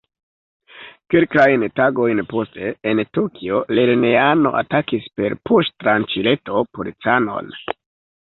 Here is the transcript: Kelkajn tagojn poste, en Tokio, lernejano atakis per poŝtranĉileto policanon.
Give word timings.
Kelkajn 1.13 1.65
tagojn 1.79 2.21
poste, 2.31 2.71
en 2.91 3.01
Tokio, 3.17 3.59
lernejano 3.79 4.53
atakis 4.63 5.05
per 5.21 5.37
poŝtranĉileto 5.51 6.65
policanon. 6.79 7.55